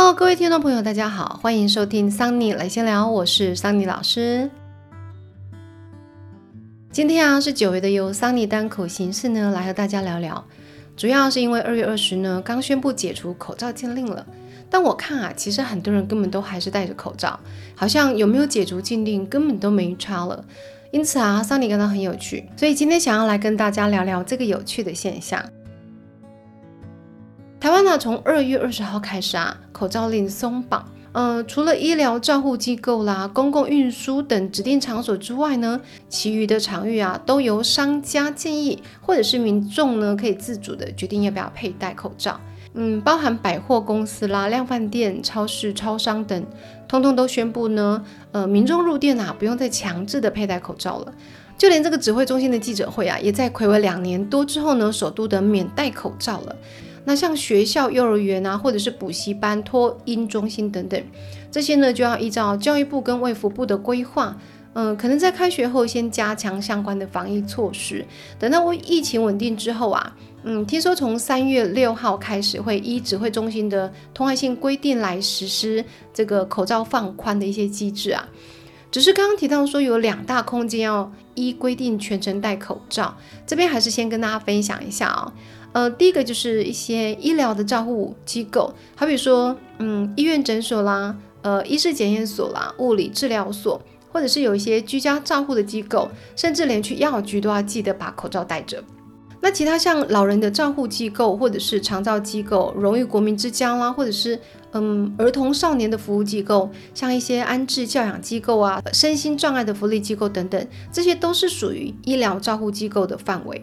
[0.00, 4.48] Hello，各位听众朋友，大家好，欢迎收听桑尼来闲聊，我是桑尼老师。
[6.92, 10.44] 今天啊是久违的由桑尼单口形式呢来和大家聊聊，
[10.96, 14.24] 主要是因为二月二十呢刚宣布解除口罩禁令了，
[14.70, 17.36] 但我看啊，其实很多人根本都还是戴着口罩，
[17.74, 20.44] 好像有没有解除禁令根本都没差了。
[20.92, 25.44] 因此啊，桑尼感到很有趣，所以今天想要来跟大家聊聊这个有趣的现象。
[27.60, 30.84] 台湾呢，从二月二十号开始啊，口罩令松绑。
[31.10, 42.40] 呃，除了医疗照护机构啦、公共运输等指定场所之外呢，其余的场域啊，都由商家建议，或者是民众呢，可以自主的决定要不要佩戴口罩。
[42.74, 46.46] 嗯，包含百货公司啦、量贩店、超市、超商等，
[46.86, 51.12] 通通都宣布呢，呃，民众入店啊，不用再强制的佩戴口罩了。
[51.56, 56.54] 就连这个指挥中心的记者会啊，也在暌违两年多之后呢，首度的免戴口罩了。
[57.08, 61.02] 那像学校、幼儿园啊，或者是补习班、托婴中心等等，
[61.50, 64.36] 这些呢，就要依照教育部跟卫福部的规划，
[64.74, 68.04] 嗯，可能在开学后先加强相关的防疫措施，
[68.38, 70.14] 等到疫情稳定之后啊。
[70.42, 78.28] 嗯，听说从三月六号开始会依指挥中心的通案性规定来实施这个口罩放宽的一些机制啊。
[78.90, 85.32] 只是刚刚提到说有两大空间要依规定全程戴口罩，这边还是先跟大家分享一下啊。
[85.72, 98.82] 呃，第一个就是一些医疗的照护机构，好比说，嗯，医院诊所啦，呃，医师检验所啦，物理治疗所，或者是有一些居家照护的机构，甚至连去药局都要记得把口罩戴着。
[99.40, 104.40] 那其他像老人的照护机构，或者是长照机构、荣誉国民之家啦，或者是
[104.72, 113.62] 嗯儿童少年的服务机构，像一些安置教养机构啊、身心障碍的福利机构等等，这些都是属于医疗照护机构的范围。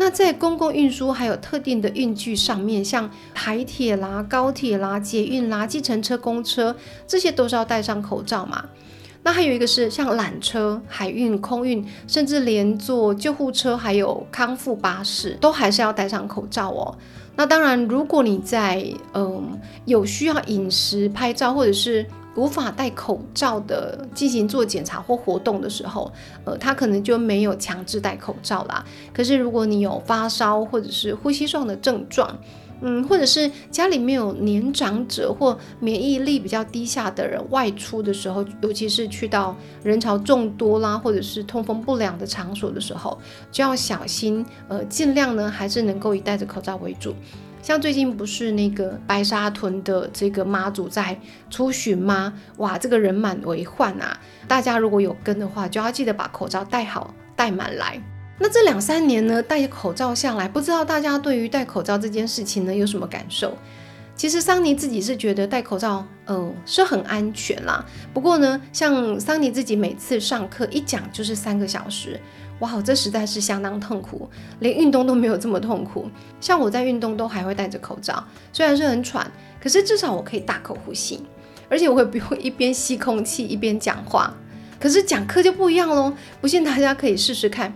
[0.00, 8.64] 那在公共运输还有特定的运具上面，像台铁啦、高铁啦、捷运啦、计程车、公车，这些都是要戴上口罩嘛。
[9.24, 16.96] 那还有一个是像缆车、海运、空运，甚至连坐救护车还有康复巴士，都还是要戴上口罩哦。
[17.34, 22.06] 那当然，如果你在嗯有需要饮食、拍照，或者是
[22.38, 26.10] 无法戴口罩的进行做检查或活动的时候，
[26.44, 28.84] 呃，他可能就没有强制戴口罩啦。
[29.12, 32.38] 可是如果你有发烧或者是呼吸上的症状，
[32.80, 43.18] 嗯，或者是家里面有年长者或免疫力比较低下的人外出的时候，尤其是去到人潮众多啦，或者是通风不良的场所的时候，
[43.50, 47.12] 就要小心，呃，尽量呢还是能够以戴着口罩为主。
[47.62, 51.18] 像最近不是那个白沙屯的这个妈祖在
[51.50, 52.32] 出巡吗？
[52.58, 54.18] 哇，这个人满为患啊！
[54.46, 58.00] 大家如果有跟的话，就要记得把口罩戴好、戴满来。
[58.38, 63.56] 那这两三年呢，戴口罩下来，不知道大家对于戴口罩这件事情呢有什么感受？
[64.14, 67.84] 其实桑尼自己是觉得戴口罩，呃，是很安全啦。
[68.12, 72.20] 不过呢，像桑尼自己每次上课一讲就是三个小时，
[72.60, 74.28] 哇，这实在是相当痛苦，
[74.60, 76.08] 连运动都没有这么痛苦。
[76.40, 79.30] 像我在运动都还会戴着口罩，虽然是很喘，
[79.62, 81.22] 可是至少我可以大口呼吸，
[81.68, 84.34] 而且我会不用一边吸空气一边讲话。
[84.80, 87.72] 可是讲课就不一样喽，不信大家可以试试看。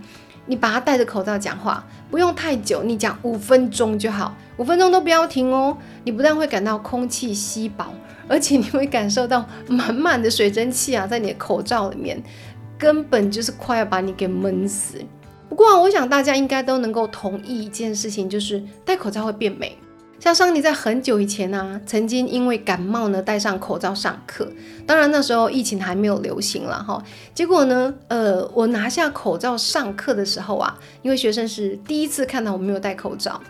[0.47, 5.79] 你把它戴着口罩讲话，不用太久，你讲五分钟就好，五分钟都不要停哦。
[6.03, 7.95] 你不但会感到空气稀薄，
[8.27, 12.21] 而且你会感受到满满的水蒸气啊，在你的口罩里面，
[12.83, 14.99] 根本就是快要把你给闷死。
[15.49, 19.79] 不过，我想大家应该都能够同意一件事情，就是戴口罩会变美。
[20.19, 24.51] 像桑尼在很久以前呢，曾经因为感冒呢戴上口罩上课，
[24.85, 27.01] 当然那时候疫情还没有流行了哈。
[27.33, 33.41] 结果呢，呃，我拿下口罩上课的时候啊，因为学生是第一次看到我没有戴口罩，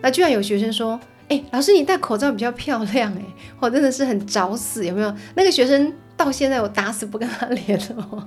[0.00, 0.98] 那居然有学生说
[1.28, 3.22] ：“哎，老师你戴口罩比较漂亮哎！”
[3.60, 5.14] 我真的是很找死，有没有？
[5.34, 8.26] 那个学生到现在我打死不跟他联络。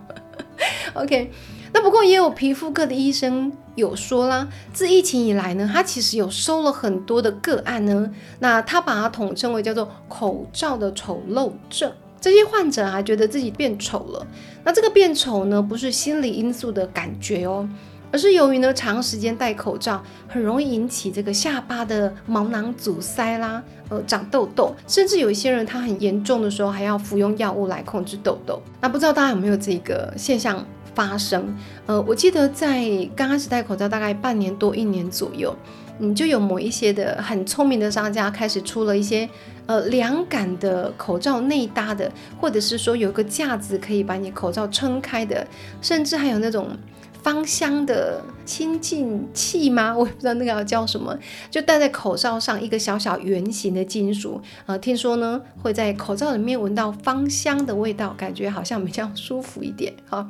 [1.02, 1.32] OK。
[1.76, 8.12] 那不过也有皮肤科的医生有说啦，自疫情以来呢，他其实有收了很多的个案呢。
[8.40, 11.92] 那他把它统称为叫做口罩的丑陋症。
[12.22, 14.26] 这些患者还，觉得自己变丑了。
[14.64, 17.68] 那这个变丑呢，不是心理因素的感觉哦，
[18.12, 28.62] 而是由于呢长时间戴口罩，很容易引起这个下巴的毛囊阻塞啦，呃，长痘痘，甚至有一些人他很严重的时候还要服用药物来控制痘痘。
[28.80, 30.64] 那不知道大家有没有这个现象？
[30.96, 31.56] 发生，
[31.86, 32.84] 呃，我记得在
[33.16, 35.56] 刚开始戴口罩大概半年多一年左右，
[36.00, 39.28] 嗯，就有某一些的很聪明的商家开始出了一些
[39.66, 45.46] 呃凉感的口罩内搭的，或者是说有个架子可以把你口罩撑开的，
[45.82, 46.70] 甚至还有那种
[47.24, 49.96] 芳香的清净器吗？
[49.98, 51.18] 我也不知道那个要叫什么，
[51.50, 60.28] 就戴在口罩上一个小小圆形的金属，呃，听说呢会在口罩里面闻到芳香的味道，感觉好像比较舒服一点，哈。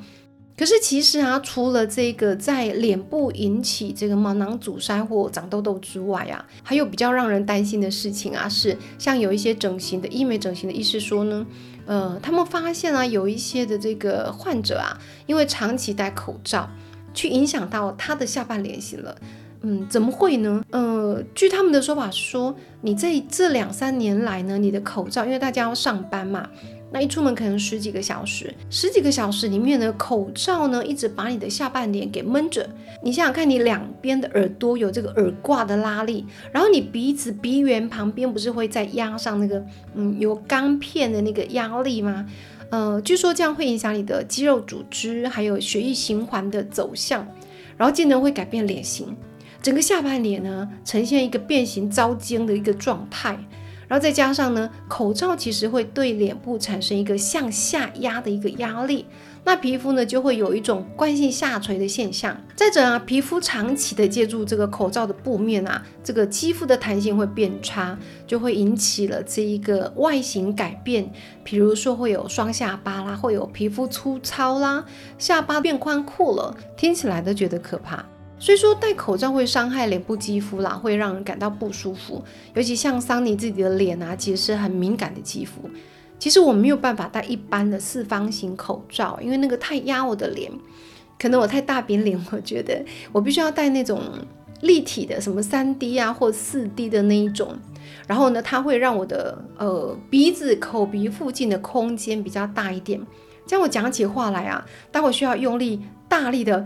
[0.55, 11.45] 可是其实啊，除了这个在脸部引起这个毛囊阻塞或长痘痘之外啊，还有比较让人担心的事情啊，是像有一些整形的医美整形的医师说呢，
[11.87, 14.95] 呃，他们发现啊，有一些的这个患者啊，
[15.25, 16.69] 因为长期戴口罩，
[17.15, 19.15] 去影响到他的下半脸型了。
[19.65, 20.61] 嗯，怎么会呢？
[20.71, 26.49] 呃，据他们的说法说，你这这两三年来呢，你的口罩，因为大家要上班嘛。
[26.93, 32.69] 那一出门可能十几个小时，十几个小时里面呢，口罩呢一直把你的下半脸给闷着。
[33.01, 42.27] 你想想看，你两边的耳朵有这个耳挂的拉力，然后你鼻子鼻缘旁边不是会再压上那个嗯有钢片的那个压力吗？
[42.69, 47.27] 呃，据说这样会影响你的肌肉组织还有血液循环的走向，
[47.75, 49.17] 然后进而会改变脸型，
[49.63, 53.35] 整个下半脸呢呈现一个变形糟尖的一个状态。
[53.93, 59.05] 然后再加上呢，口罩其实会对脸部产生一个向下压的一个压力，
[59.43, 62.35] 那皮肤呢就会有一种惯性下垂的现象。
[62.55, 67.95] 再者啊，皮肤长期的借助这个口罩的布面啊，这个肌肤的弹性会变差，
[68.25, 71.11] 就会引起了这一个外形改变，
[71.43, 74.83] 比如说会有双下巴啦，会有皮肤粗糙啦，
[75.19, 78.03] 下巴变宽阔了，听起来都觉得可怕。
[78.43, 82.21] 所以说戴口罩会伤害脸部肌肤啦，会让人感到不舒服。
[82.53, 85.69] 尤其像桑尼自己的脸啊，其实是很敏感的肌肤。
[86.19, 90.51] 其实我没有办法戴一般的四方形口罩，因为那个太压我的脸。
[91.17, 94.01] 可能我太大扁脸，我觉得我必须要戴那种
[94.59, 97.57] 立体的，什么三 D 啊或四 D 的那一种。
[98.07, 102.99] 然后呢，它会让我的呃鼻子、口鼻附近的空间比较大一点。
[103.47, 106.65] 这样我讲起话来啊，待会需要用力大力的。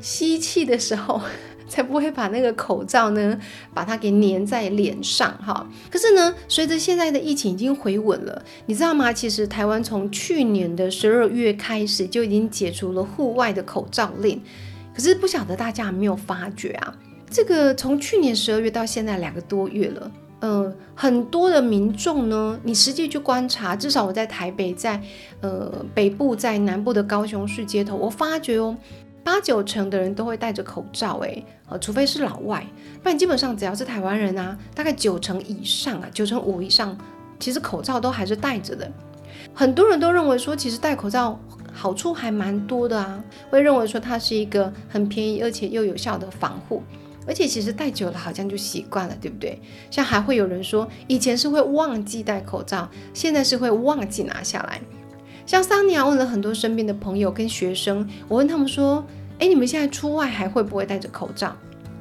[0.00, 1.20] 吸气的时候，
[1.68, 3.38] 才不会把那个口罩呢，
[3.72, 5.66] 把它给粘在脸上哈。
[5.90, 9.12] 可是呢，随着现在的疫情已经回稳了，你知道吗？
[9.12, 14.40] 其实台湾从去年的十二月开始就已经解除了户外的口罩令。
[14.94, 16.94] 可是不晓得大家有没有发觉啊？
[17.28, 20.10] 这个从去年十二月到现在两个多月了，
[20.42, 25.02] 嗯，很多的民众呢，你实际去观察，至少我在台北，在
[25.40, 28.76] 呃北部，在南部的高雄市街头，我发觉哦。
[29.24, 32.64] 八九成的人都会戴着口罩，哎，呃，除非是老外，
[33.02, 36.96] 不然基本上只要是台湾人啊，大概九成以上啊，九成五以上，
[37.40, 38.88] 其实口罩都还是戴着的。
[39.54, 41.40] 很多人都认为说，其实戴口罩
[41.72, 46.82] 好处还蛮多的啊，会认为说它是一个很便宜而且又有效的防护，
[47.26, 49.58] 而且其实戴久了好像就习惯了，对不对？
[49.90, 54.80] 像还会有人说，以前是会忘记戴口罩，现在是会忘记拿下来。
[55.46, 59.04] 像桑尼亚问了很多身边的朋友跟学生，我问他们说
[59.38, 61.54] ：“哎，你们现在出外还会不会戴着口罩？”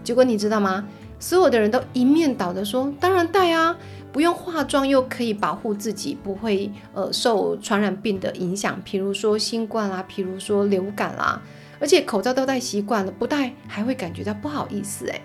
[0.04, 0.88] 结果你知道吗？
[1.20, 3.78] 所有的人都一面倒的说：“当然戴啊，
[4.12, 11.42] 不用化妆又可以保护自己，不会呃受传染病的影响，譬如说新冠啦，譬如说流感啦，
[11.80, 15.22] 而且口罩都戴习惯了，不戴还会感觉到不好意思。”哎，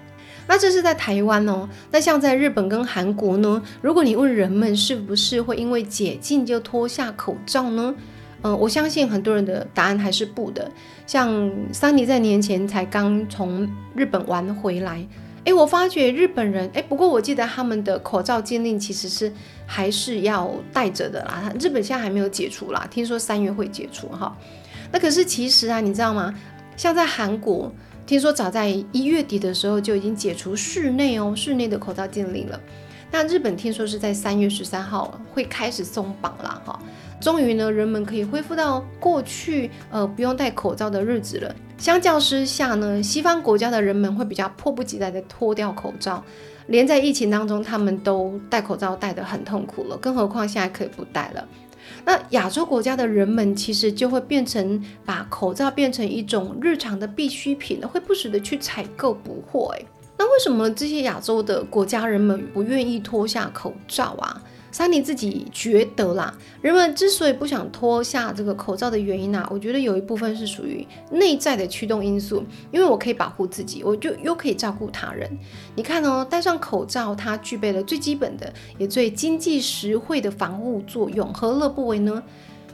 [0.47, 1.69] 那这是在台湾哦。
[1.91, 3.63] 那像在日本跟韩国呢？
[3.83, 7.95] 如果你问人们是不是会因为解禁就脱下口罩呢？
[8.43, 10.71] 嗯，我相信很多人的答案还是不的。
[11.07, 15.05] 像桑尼在年前才刚从日本玩回来，
[15.45, 19.33] 诶，我发觉日本人，诶，不过我记得他们的口罩禁令其实是
[19.67, 21.53] 还是要戴着的啦。
[21.61, 24.37] 日本现在还没有解除啦，听说三月会解除哈。
[24.93, 26.33] 那可是其实啊，你知道吗？
[26.77, 27.73] 像在韩国，
[28.09, 32.59] 听说早在一月底的时候就已经解除室内哦，室内的口罩禁令了。
[33.11, 36.81] 那日本听说是在三月十三号会开始松绑啦，哈。
[37.21, 41.55] 终于呢，人们可以恢复到过去呃不用戴口罩的日子了。
[41.77, 46.25] 相较之下呢，西方国家的人们会比较迫不及待的脱掉口罩，
[46.69, 51.47] 连在疫情当中他们都戴口罩戴得很痛苦了，更何况现在可以不戴了。
[52.05, 59.75] 那亚洲国家的人们其实就会变成把口罩变成一种日常的必需品会不时的去采购补货。
[59.77, 64.43] 诶，那为什么这些亚洲的国家人们不愿意脱下口罩啊？
[64.71, 72.45] 桑尼自己觉得啦，人们之所以不想脱下这个口罩的原因啊，我觉得有一部分是属于内在的驱动因素。
[72.71, 75.31] 因为我可以保护自己，我就又可以照顾他人。
[75.75, 82.23] 你看哦，戴上口罩，它具备了最基本的也最经济实惠的防护作用，何乐不为呢？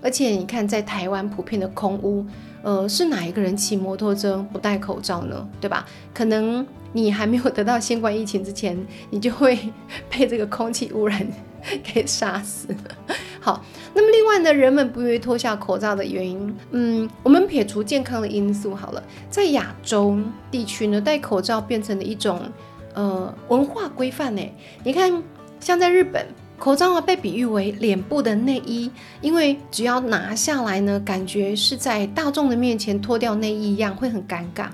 [0.03, 2.27] 而且你看，在台湾普遍的空屋，
[2.63, 5.49] 呃，是哪一个人骑摩托车不戴口罩呢？
[5.61, 5.87] 对吧？
[6.13, 8.77] 可能你还没有得到新冠疫情之前，
[9.09, 9.59] 你就会
[10.11, 11.27] 被这个空气污染。
[11.95, 13.15] 被杀死了。
[13.41, 20.19] 好，那么另外呢，人们不愿意脱下口罩的原因，嗯，我们撇除健康的因素好了，在亚洲
[20.51, 22.41] 地区呢，戴口罩变成了一种
[22.95, 24.43] 呃文化规范呢。
[24.83, 25.23] 你看，
[25.61, 26.27] 像在日本。
[26.57, 28.89] 口罩啊，被比喻为脸部的内衣，
[29.21, 34.69] 因为只要拿下来呢，感觉是在大众的面前脱掉内衣一样，会很尴尬。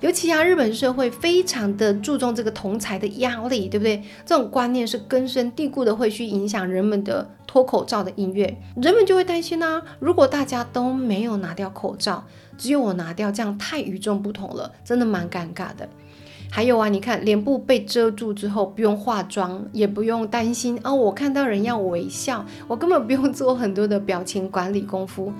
[0.00, 4.02] 尤其啊，日本社会非常的注重这个同才的压力，对不对？
[4.24, 8.56] 这种观念是根深蒂固的，会去影响人们的脱口罩的意愿。
[8.76, 12.24] 人们就会担心呢，如果大家都没有拿掉口罩，
[12.56, 15.86] 只有我拿掉，这样太与众不同了，真的蛮尴尬的。
[16.50, 20.94] 还有啊，你看脸部被遮住之后，不用化妆，也不用担心哦。
[20.94, 25.30] 我看到人要微笑，我根本不用做很多的表情管理功夫。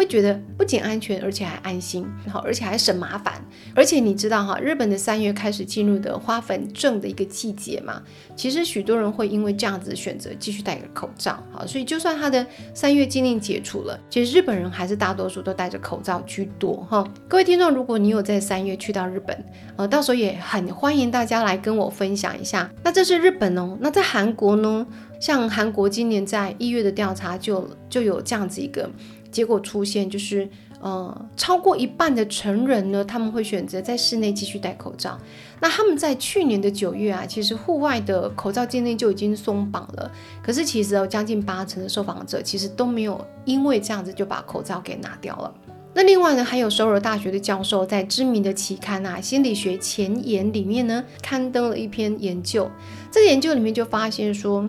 [0.00, 3.34] 会觉得不仅安全，而且还安心，好，而且还省麻烦。
[3.74, 8.00] 而且你知道哈，日本的三月开始进入的花粉症的一个季节嘛？
[8.34, 17.06] 其实许多人会因为这样子选择继续戴个口罩，好，所以就算他的三月禁令解除了，其实日本人还是大多数都戴着口罩居多哈。
[17.28, 19.44] 各位听众，如果你有在三月去到日本，
[19.76, 22.70] 呃，到时候也很欢迎大家来跟我分享一下。
[22.82, 24.86] 那这是日本哦，那在韩国呢？
[25.20, 28.88] 像韩国今年在一月的调查就就有这样子一个。
[29.30, 30.48] 结果出现就是，
[30.80, 35.18] 呃，超过一半的成人呢，他们会选择在室内继续戴口罩。
[35.60, 40.10] 那他们在去年的九月啊，其实户外的口罩禁令就已经松绑了。
[40.42, 45.54] 可是其实有将近八成的受访者其实都没有因为这样子就把口罩给拿掉了。
[45.92, 52.70] 那另外呢，还有首尔大学的教授在知名的期刊啊《心理学前沿》里面呢，刊登了一篇研究。
[53.10, 54.68] 这个研究里面就发现说。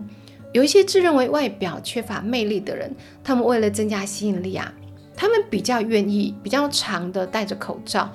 [0.52, 2.94] 有一些自认为外表缺乏魅力的人，
[3.24, 4.72] 他们为了增加吸引力啊，
[5.16, 8.12] 他们比较愿意比较长的戴着口罩，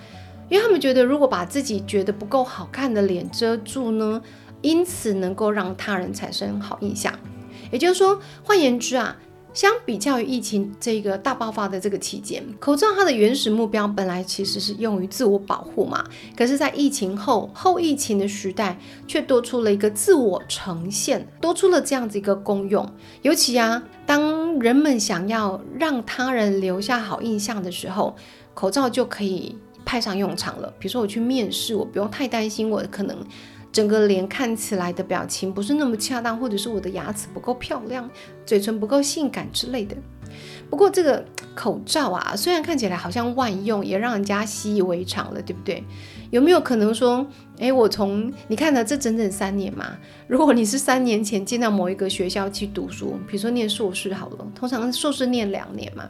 [0.49, 4.21] 因为他们觉得如果把自己觉得不够好看的脸遮住呢，
[4.61, 7.13] 因此能够让他人产生好印象。
[7.71, 9.17] 也就是说，换言之啊。
[9.57, 16.05] 相比较于疫情这个大爆发的这个期间，口罩它的原始目标本来其实是用于自我保护嘛，
[16.37, 22.87] 可是，在疫情后后疫情的时代，却多出了一个自我呈现，多出了这样子一个功用。
[23.23, 28.15] 尤其啊，当人们想要让他人留下好印象的时候，
[28.53, 30.71] 口罩就可以派上用场了。
[30.77, 33.17] 比如说我去面试，我不用太担心我可能。
[33.77, 38.09] 整个脸看起来的表情不是那么恰当，或者是我的牙齿不够漂亮，
[38.43, 39.95] 嘴唇不够性感之类的。
[40.67, 45.83] 不过这个口罩啊，虽然看起来好像万用，也让人家习以为常了，对不对？
[46.31, 47.23] 有没有可能说，
[47.59, 49.95] 诶，我从你看了这整整三年嘛？
[50.27, 56.09] 如果你是三年前进到某一个学校去读书，比如说念硕士好了，通常硕士念两年嘛。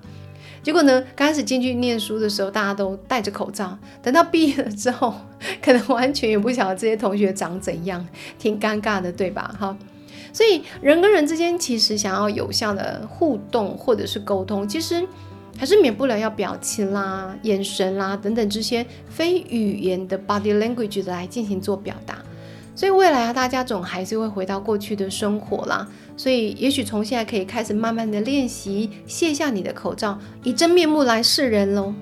[0.68, 1.02] 结果呢？
[1.16, 3.80] 刚开始进去念书的时候，大家都戴着口罩。
[4.04, 5.16] 等到毕业了之后，
[5.64, 8.06] 可能完全也不晓得这些同学长怎样，
[8.38, 9.56] 挺尴尬的，对吧？
[9.58, 9.78] 哈，
[10.34, 15.08] 所以人跟人之间其实想要有效的互动或者是沟通，其实
[15.58, 22.18] 还是免不了要表情啦、眼神啦等等这些非语言的 body language 来进行做表达。
[22.76, 25.88] 所以未来啊，大家总还是会回到过去的生活啦。
[26.18, 31.94] 所以，也许从现在可以开始慢慢的练习卸下你的口罩，以真面目来示人喽。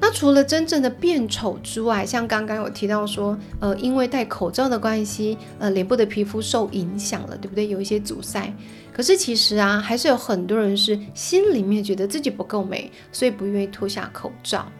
[0.00, 7.68] 那除了真正的变丑之外，像刚刚有提到说，呃，因为戴口罩的关系，呃，脸部的皮肤受影响了，对不对？
[7.68, 8.52] 有一些阻塞。
[8.92, 14.70] 可是其实啊，还是有很多人是心里面觉得自己不够美，所以不愿意脱下口罩。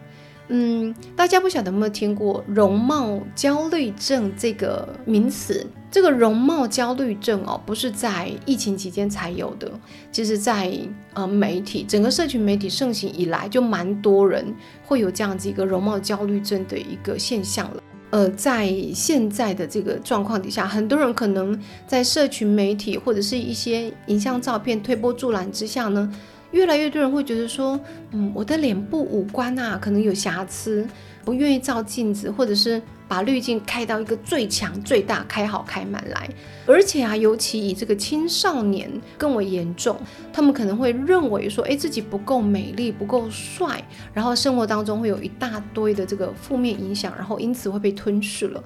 [0.47, 5.65] 嗯，大家不晓得有没有听过容貌焦虑症这个名词？
[5.89, 9.71] 这个容貌焦虑症哦，不是在疫情期间才有的，
[10.11, 10.71] 其实在
[11.13, 17.81] 呃媒体整个社群媒体盛行以来，就蛮多人会有这样子一个容貌焦虑症的一个现象了。
[18.11, 26.13] 呃，在现在的这个状况底下，很多人可能在社群媒体或者是一些影像照片推波助澜之下呢。
[26.55, 27.77] 越来越多人会觉得说，
[28.11, 30.87] 嗯，我的脸部五官啊，可能有瑕疵，
[31.25, 36.29] 不愿意照镜子，或者是把滤镜开到一个最强、最大、开好开满来。
[36.65, 39.99] 而且啊，尤其以这个青少年更为严重，
[40.31, 48.63] 他们可能会认为说，哎，自己不够美丽、不够帅，然后生活当中会有一大堆的这个负面影响，然后因此会被吞噬了。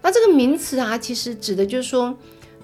[0.00, 2.16] 那这个名词啊，其实指的就是说，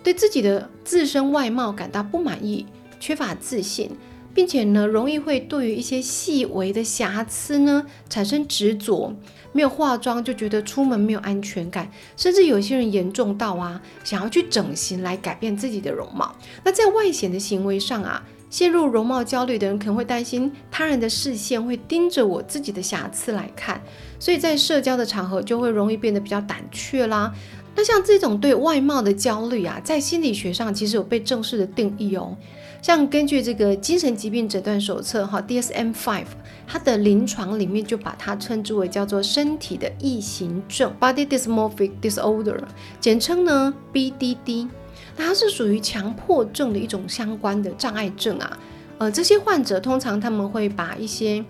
[0.04, 2.64] 对自己的自身外貌感到不满意，
[3.00, 3.90] 缺乏自信。
[4.38, 9.12] 并且呢，容易会对于一些细微的瑕疵呢产生执着，
[9.50, 16.36] 没有化妆就觉得出门没有安全感，甚至有些人严重到啊，想要去整形来改变自己的容貌。
[16.62, 23.82] 那在外显的行为上啊，陷入容貌焦虑的人可能会担心他人的视线会盯着我自己的瑕疵来看，
[24.18, 27.32] 所以在社交的场合就会容易变得比较胆怯啦。
[27.74, 32.36] 那像这种对外貌的焦虑啊，在心理学上其实有被正式的定义哦。
[32.82, 36.24] 像根据这个精神疾病诊断手册哈 DSM-5，
[36.66, 42.60] 它的临床里面就把它称之为叫做身体的异形症 （Body Dysmorphic Disorder），
[43.00, 44.68] 简称呢 BDD。
[45.16, 48.58] 那它是属于强迫症的一种相关的障碍症啊。
[48.98, 51.44] 呃，这些患者通常他们会把一些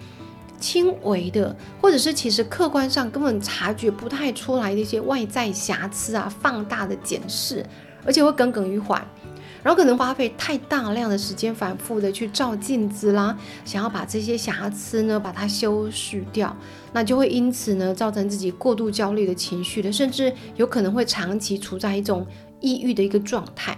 [0.58, 7.64] 轻微的，或者是其实客观上根本察觉不太出来的一些外在瑕疵啊，放大的检视，
[8.04, 9.02] 而且会耿耿于怀。
[9.60, 16.56] 然后可能花费太大量的时间，反复的去照镜子啦，想要把这些瑕疵呢把它修饰掉，
[16.92, 22.24] 那就会因此呢造成自己过度焦虑的情绪的，甚至有可能会长期处在一种
[22.60, 23.76] 抑郁的一个状态。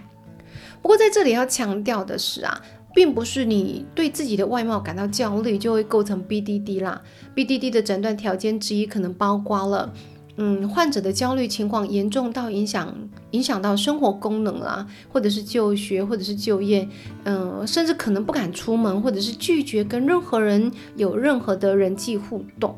[0.83, 2.61] 不过在这里要强调的是啊，
[2.95, 7.01] 并不是你对自己的外貌感到焦虑就会构成 BDD 啦。
[7.35, 9.93] BDD 的诊断条件之一可能包括了。
[10.43, 12.95] 嗯，患者的焦虑情况严重到影响
[13.33, 16.89] 影响到生活功能啦，或者是就学，或者是就业，
[17.25, 22.75] 嗯，甚至可能不敢出门，或者是拒绝跟任何人有任何的人际互动。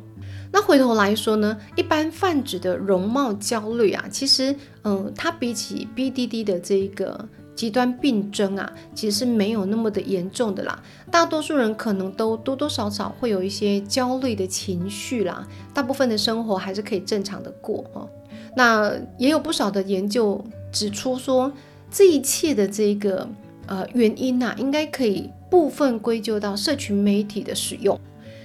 [0.50, 7.28] 那回头来说呢，一般泛指的容貌焦虑啊，其实，嗯，它比起 BDD 的这一个。
[7.54, 10.82] 极端病症啊，其实没有那么的严重的啦。
[11.10, 15.46] 大多数人可能都多多少少会有一些焦虑的情绪啦。
[15.74, 18.08] 大部分的生活还是可以正常的过哦。
[18.56, 21.52] 那也有不少的研究指出说，
[21.90, 23.28] 这一切的这个
[23.66, 27.98] 呃原因呐，应该可以部分归咎到社群媒体的使用。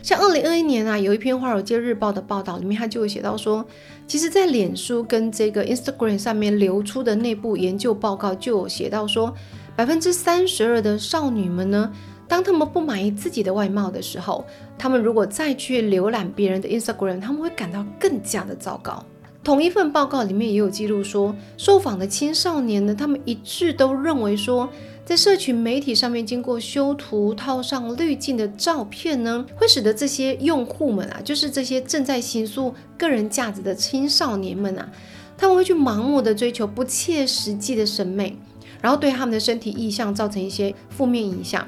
[0.08, 3.66] 像二零二一年啊，有一篇《华尔街日报》的报道里面，他就会写到说，
[4.08, 9.34] 其实，在脸书跟这个 Instagram 上面流出的内部研究报告就有写到说，
[9.76, 11.92] 百分之三十二的少女们呢，
[12.26, 14.46] 当她们不满意自己的外貌的时候，
[14.78, 19.04] 她们如果再去浏览别人的 Instagram，她们会感到更加的糟糕。
[19.44, 24.70] 同一份报告里面也有记录说，受访的青少年呢，他们一致都认为说。
[25.08, 34.92] 在社群媒体上面经过修图、套上滤镜的照片呢，会使得这些用户们啊，就是这些正在形塑个人价值的青少年们啊，
[35.38, 38.38] 他们会去盲目的追求不切实际的审美，
[38.82, 41.66] 然后对他们的身体意向造成一些负面影响。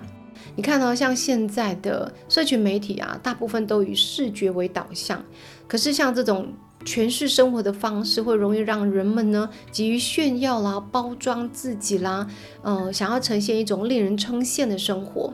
[0.57, 5.23] 你看到像现在的社群媒体啊，大部分都以视觉为导向，
[5.65, 6.51] 可是像这种。
[6.85, 12.27] 诠释生活的方式会容易让人们呢急于炫耀啦、包装自己啦，
[12.61, 15.33] 呃，想要呈现一种令人称羡的生活。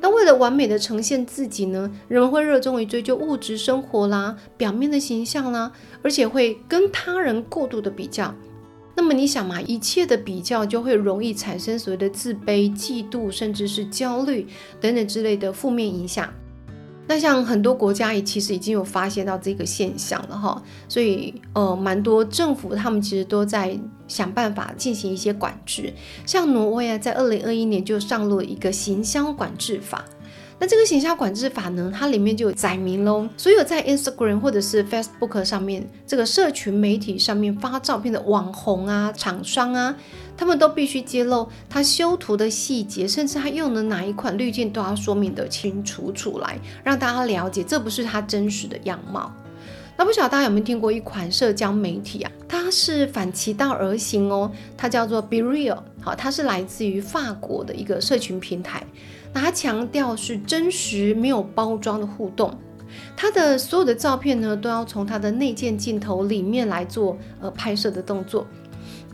[0.00, 5.70] 那为了完美的呈现自己呢，人们会热衷于追求物质生活啦、表面的形象啦，
[6.02, 8.34] 而且会跟他人过度的比较。
[8.94, 14.46] 那么你想嘛，一切的比较就会容易产生所谓的自卑、嫉妒，甚至是焦虑
[14.80, 16.32] 等等之类的负面影响。
[17.08, 25.92] 那像很多国家也其实已经有发现到这个现象了哈，所以呃，蛮多政府他们其实都在想办法进行一些管制。
[26.24, 30.04] 像挪威啊，在二零二一年就上路了一个行销管制法。
[30.58, 39.94] 那这个形象管制法呢，它里面就有载明喽，所有在 Instagram 或者是 Facebook 上面这个社群媒体上面发照片的网红啊、厂商啊。
[40.38, 49.32] 他们都必须揭露他修图的细节，甚至他用的哪一款滤镜都要说明得清楚出来，让大家了解这不是他真实的样貌。
[49.96, 52.30] 那不晓得大家有没有听过一款社交媒体啊？
[52.46, 58.82] 它是反其道而行哦，它叫做 Be Real，好，它是来自于法国的一个社群平台。
[59.40, 62.52] 他强调是真实、没有包装的互动。
[63.16, 68.46] 他的所有的照片呢，都要从他的内建镜头里面来做呃拍摄的动作。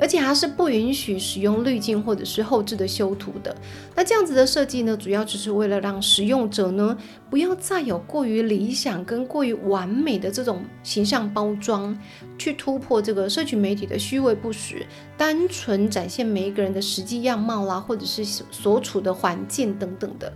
[0.02, 3.56] 而且它是不允许使用滤镜或者是后置的修图的。
[3.94, 6.98] 那这样子的设计呢，主要只是为了让使用者呢，
[7.30, 11.96] 不要再有过于理想跟过于完美的这种形象包装，
[12.36, 14.84] 去突破这个社群媒体的虚伪不实，
[15.16, 20.32] 单纯展现每一个人的实际样貌啦，或者是所处的环境等等的。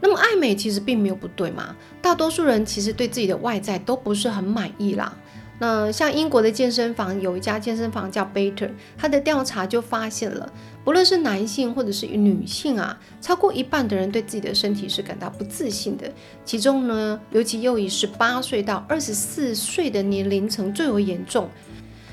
[0.00, 5.12] 那么爱美其实并没有不对嘛，大多数人其实对自己的外在都不是很满意啦。
[5.60, 10.52] 那像英国的健身房有一家健身房叫 Better，它的调查就发现了，
[10.84, 16.08] 不论是男性或者是女性啊，超过一半的人对自己的身体是感到不自信的。
[16.44, 21.48] 其中呢，尤其又以十八岁到二十四岁的年龄层最为严重。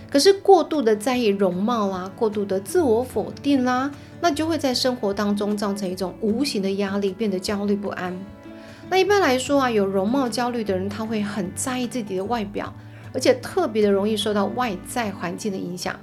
[0.09, 8.17] 可是过度的在意容貌啦，过度的自我否定啦，那就会在生活当中造成一种无形的压力，变得焦虑不安。
[8.89, 12.73] 那一般来说啊，有容貌焦虑的人，他会很在意自己的外表。
[13.15, 15.99] 而且特别的容易受到外在环境的影响。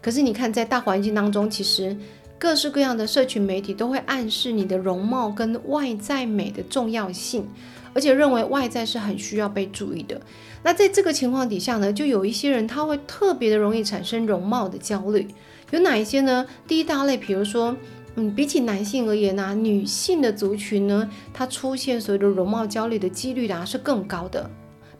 [0.00, 1.94] 可是你看，在大环境当中，其实
[2.38, 7.46] 各式各样的社群媒体都会暗示你的容貌跟外在美的重要性，
[7.92, 10.18] 而且认为外在是很需要被注意的。
[10.62, 15.26] 那在这个情况底下呢，就有一些人他会特别的容易产生容貌的焦虑。
[15.72, 16.46] 有哪一些呢？
[16.66, 17.76] 第一大类，比如说，
[18.14, 24.48] 嗯，比起男性而言呢，女性的族群呢，它出现所谓的容貌焦虑的几率啊是更高的。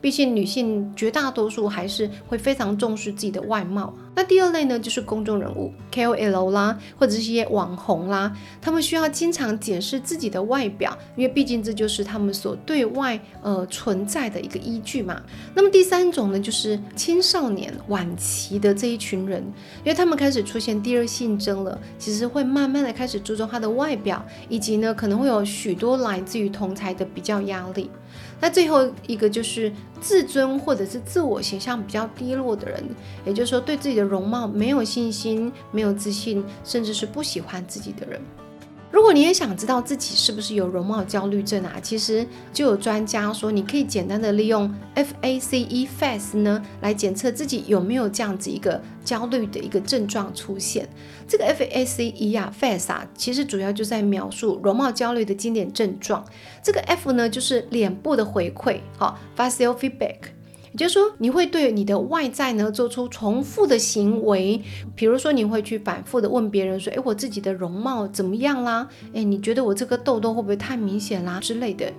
[0.01, 3.93] 毕竟女性绝大多数还是会非常重视自己的外貌。
[4.15, 15.23] 那第二类呢，就是公众人物 KOL 啦，或者是一些网红啦，他们需要经常检视自己的外表，因为毕竟这就是他们所对外呃存在的一个依据嘛。
[15.55, 19.41] 那么第三种呢，就是青少年晚期的这一群人，
[19.79, 27.89] 因为他们开始出现第二性征了，其实会慢慢的开始注重他的外表，以及呢可能会有许多来自于同才的比较压力。
[28.41, 32.83] 那最后一个就是自尊或者是自我形象比较低落的人，
[33.25, 38.21] 也就是说对自己的容貌没有信心、没有自信，甚至是不喜欢自己的人。
[38.91, 50.89] 如果你也想知道自己是不是有容貌焦虑症啊，其实就有专家说，你可以简单的利用 FACE-FACE 呢来检测自己有没有这样子一个焦虑的一个症状出现。
[51.27, 56.25] 这个 FACE 啊，FACE 啊，其实主要就在描述容貌焦虑的经典症状。
[56.63, 60.38] 这个 F 呢，就是脸部的回馈，好，facial feedback。
[60.79, 64.63] 就是说，你会对你的外在呢做出重复的行为，
[64.95, 68.89] 比如说你会去反复的问别人说，哎，我自己的容貌怎么样啦？
[69.13, 71.93] 哎，你觉得我这个痘痘会不会太明显啦之类的？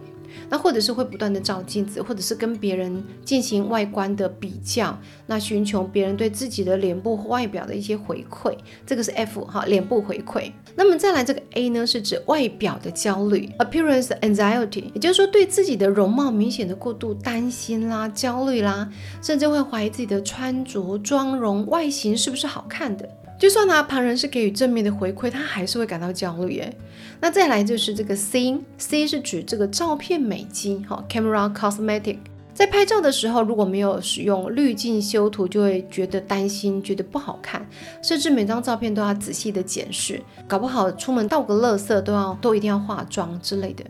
[0.49, 10.51] 那或者是会不断的照镜子，或者是跟别人进行外观的比较，那寻求别人对自己的脸部外表的一些回馈，这个是 F 哈，脸部回馈。
[10.75, 18.89] 那么再来这个 A 呢，是指外表的焦虑，appearance anxiety，也就是说对自己的容貌明显的过度担心啦、焦虑啦，
[19.21, 23.09] 甚至会怀疑自己的穿着、妆容、外形是不是好看的。
[23.39, 26.78] 就算呢，旁人是给予正面的回馈，他还是会感到焦虑耶。
[27.21, 32.17] 那再来就是这个 C，C 是指这个照片美肌，哈，camera cosmetic，
[32.54, 37.65] 在拍照的时候如果没有使用滤镜修图，就会觉得担心，觉得不好看，
[38.04, 43.86] 甚至每张照片都要仔细的检视，搞不好出门倒个垃圾都要都一定要化妆之类的。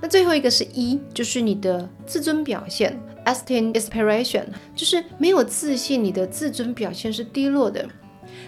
[0.00, 7.86] 那最后一个是一，就是你的自尊表现，esteem aspiration，就是没有自信，你的自尊表现是低落的。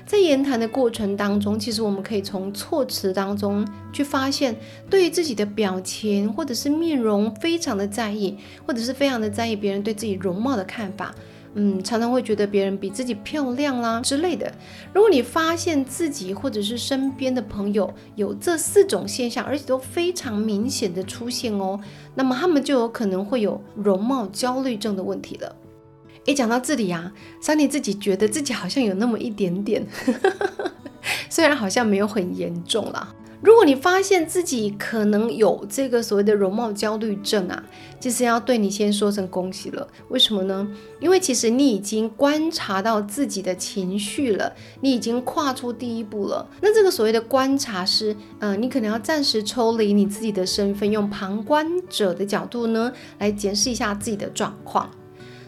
[0.05, 4.55] 在言谈的过程当中，其实我们可以从措辞当中去发现，
[4.91, 8.37] 对于自己的表情或者是面容非常的在意，
[8.67, 11.15] 或者是非常的在意别人对自己容貌的看法。
[11.55, 14.51] 嗯，常常会觉得别人比自己漂亮啦之类的。
[14.95, 21.79] 如果你发现自己或者是身边的朋友有这四种现象，而且都非常明显的出现哦，
[22.15, 25.55] 那么他们就有可能会有容貌焦虑症的问题了。
[26.25, 29.87] 一讲到这里啊，桑尼自己觉得自己好像有那么一点点，
[31.29, 33.15] 虽然好像没有很严重啦。
[33.41, 37.61] 如果你发现自己可能有这个所谓的容貌焦虑症啊，
[37.99, 39.85] 其实要对你先说声恭喜了。
[40.11, 40.65] 为什么呢？
[41.01, 46.49] 因为其实你已经观察到自己的情绪了，你已经跨出第一步了。
[46.61, 54.89] 那这个所谓的观察是，嗯，你可能要暂时抽离你自己的身份，用旁观者的角度呢，来检视一下自己的状况。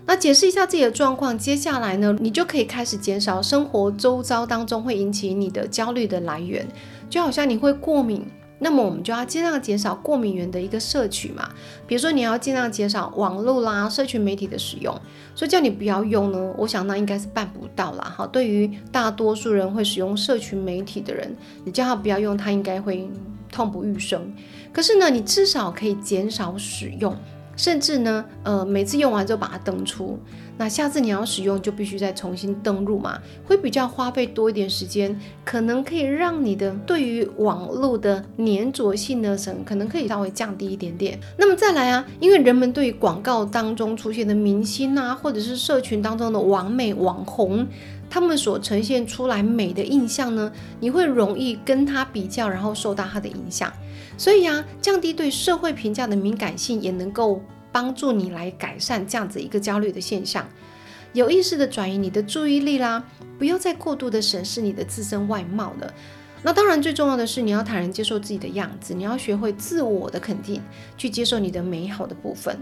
[0.07, 6.67] 那解释一下自己的状况，接下来呢，你就可以开始减少生活周遭当中会引起你的焦虑的来源，
[7.09, 8.23] 就好像你会过敏，
[8.59, 11.49] 那么我们就要尽量减少过敏源的一个摄取嘛。
[11.87, 14.95] 比如说你要尽量减少网络啦、社群媒体的使用，
[15.35, 18.15] 所以叫你不要用呢，我想那应该是办不到啦。
[18.15, 23.09] 哈，对于大多数人会使用社群媒体的人，你叫他不要用，他应该会
[23.51, 24.31] 痛不欲生。
[24.71, 27.17] 可是呢，你至少可以减少使用。
[27.57, 30.19] 甚至呢，呃，每次用完之后把它登出，
[30.57, 41.19] 那下次你要使用就必须再重新登录嘛，会比较花费多一点时间，可能可以让你的对于网络的粘着性呢，省可能可以稍微降低一点点。
[41.37, 47.67] 那么再来啊，因为人们对于广告当中出现的明星啊，或者是社群当中的网美网红，
[48.09, 53.73] 他们所呈现出来美的印象呢，你会容易跟他比较，然后受到他的影响。
[54.17, 57.43] 所以呀，降低对社会评价的敏感性，也能够
[57.75, 60.47] 帮助你来改善这样子一个焦虑的现象。
[61.13, 63.03] 有意识的转移你的注意力啦，
[63.37, 65.93] 不要再过度的审视你的自身外貌了。
[66.45, 70.63] 那当然，最重要的是你要坦然接受自己的样子，你要学会自我的肯定，
[70.97, 72.57] 去接受你的美好的部分。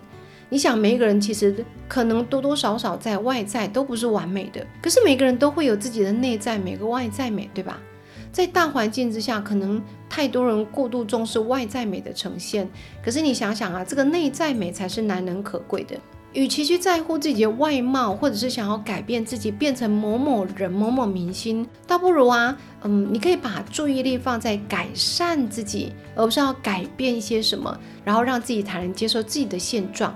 [0.49, 7.79] 你想，每一个人其实可能多多少少在外在都不是完美的，可是每个人都会有自己的内在美，个外在美，对吧？
[8.31, 12.69] 在大环境之下，可能太多人过度重视外在美的呈现。
[13.03, 15.97] 可是你想想啊，这个内在美才是难能可贵的。
[16.35, 30.15] 与其去在乎自己的外貌，或者是想要改变自己变成某某人、某某明星，倒不如啊，嗯，你可以把注意力放在改善自己，而不是要改变一些什么，然后让自己才能接受自己的现状。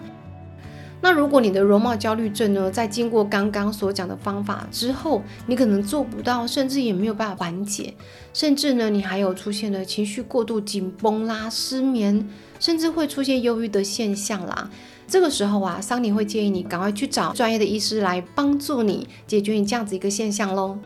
[1.01, 7.95] 那如果你的容貌焦虑症呢，在经过刚刚所讲的方法之后，你可能做不到，甚至也没有办法缓解，
[8.33, 12.29] 甚至呢，你还有出现了情绪过度紧绷啦、失眠，
[12.59, 14.71] 甚至会出现忧郁的现象啦。
[15.07, 20.79] 这个时候啊，桑尼会建议你赶快去找专业的医师来帮助你解决你这样子一个现象喽。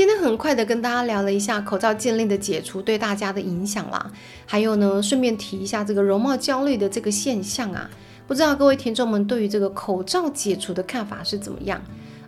[0.00, 4.10] 今天很快的跟大家聊了一下口罩禁令的解除对大家的影响啦，
[4.46, 7.86] 还有呢，顺便提一下这个容貌焦虑的这个现象啊，
[8.26, 11.78] 不知道各位听众们对于这个口罩解除的看法是怎么样？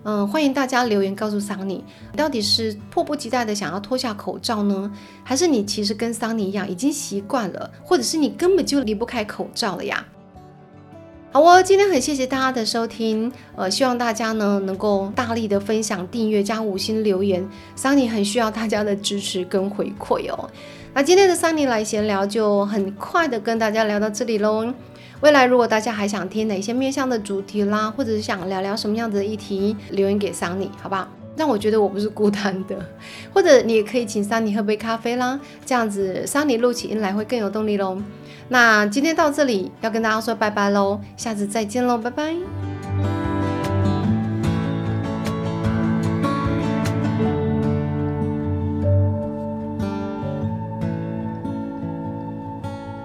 [0.02, 1.82] 嗯，欢迎大家留言告诉桑尼，
[2.14, 4.92] 到底是迫不及待的想要脱下口罩呢，
[5.24, 10.06] 还是你其实跟桑尼一样已经习惯了，或者是你根本就离不开口罩了呀？
[11.34, 20.50] 好哦，今天很谢谢大家的收听，呃，希望大家呢能够大力的分享、订阅加五星留言，桑尼很需要大家的支持跟回馈哦。
[20.92, 24.74] 那今天的桑尼来闲聊就很快的跟大家聊到这里喽。
[25.22, 31.08] 未来如果大家还想听哪些面向的主题啦，或者是想聊聊什么样子的议题，留言给桑尼，好不好？
[31.34, 32.76] 让我觉得我不是孤单的，
[33.32, 37.96] 或者你也可以请桑尼喝杯咖啡啦，这样子桑尼录起音来会更有动力喽。
[38.52, 42.71] 那今天到这里要跟大家说拜拜喽，下次再见喽，拜拜。